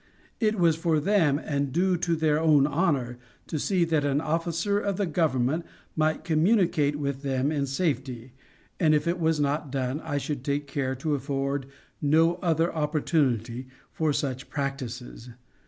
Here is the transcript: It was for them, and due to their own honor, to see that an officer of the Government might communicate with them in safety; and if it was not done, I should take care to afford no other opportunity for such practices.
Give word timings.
It 0.39 0.57
was 0.57 0.75
for 0.75 0.99
them, 0.99 1.37
and 1.37 1.71
due 1.71 1.95
to 1.95 2.15
their 2.15 2.39
own 2.39 2.65
honor, 2.65 3.19
to 3.45 3.59
see 3.59 3.83
that 3.83 4.03
an 4.03 4.19
officer 4.19 4.79
of 4.79 4.97
the 4.97 5.05
Government 5.05 5.63
might 5.95 6.23
communicate 6.23 6.95
with 6.97 7.21
them 7.21 7.51
in 7.51 7.67
safety; 7.67 8.33
and 8.79 8.95
if 8.95 9.07
it 9.07 9.19
was 9.19 9.39
not 9.39 9.71
done, 9.71 9.99
I 10.01 10.17
should 10.17 10.43
take 10.43 10.65
care 10.65 10.95
to 10.95 11.13
afford 11.13 11.67
no 12.01 12.37
other 12.37 12.73
opportunity 12.73 13.67
for 13.91 14.11
such 14.11 14.49
practices. 14.49 15.29